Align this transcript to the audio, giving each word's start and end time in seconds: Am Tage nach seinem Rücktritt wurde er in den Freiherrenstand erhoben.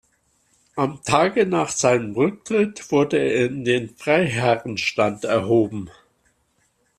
Am 0.75 1.03
Tage 1.03 1.45
nach 1.45 1.69
seinem 1.69 2.13
Rücktritt 2.15 2.91
wurde 2.91 3.19
er 3.19 3.45
in 3.45 3.63
den 3.63 3.95
Freiherrenstand 3.95 5.25
erhoben. 5.25 5.91